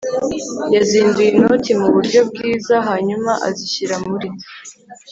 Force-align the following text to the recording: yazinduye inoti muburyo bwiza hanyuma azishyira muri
yazinduye 0.73 1.29
inoti 1.37 1.71
muburyo 1.81 2.19
bwiza 2.29 2.75
hanyuma 2.87 3.31
azishyira 3.47 3.95
muri 4.07 4.27